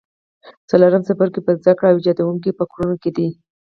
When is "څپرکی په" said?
1.07-1.51